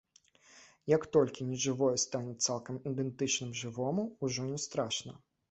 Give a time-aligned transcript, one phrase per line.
[0.93, 5.13] Як толькі нежывое стане цалкам ідэнтычным жывому, ужо не страшна.